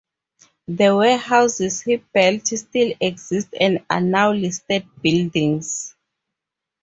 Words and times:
The 0.67 0.95
warehouses 0.95 1.81
he 1.83 1.97
built 1.97 2.47
still 2.47 2.91
exist 2.99 3.49
and 3.59 3.85
are 3.87 4.01
now 4.01 4.31
listed 4.33 4.83
buildings. 4.99 5.95